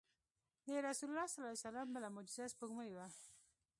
د 0.65 0.67
رسول 0.87 1.09
الله 1.11 1.27
صلی 1.31 1.39
الله 1.39 1.53
علیه 1.55 1.67
وسلم 1.67 1.87
بله 1.95 2.07
معجزه 2.15 2.45
سپوږمۍ 2.53 2.89
وه. 2.93 3.07